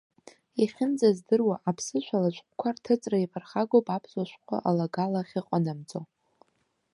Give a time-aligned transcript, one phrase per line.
[0.59, 5.99] Иахьынӡаздыруа, аԥсышәала ашәҟәқәа рҭыҵра иаԥырхагоуп аԥсуа шәҟәы алагала ахьыҟанамҵо.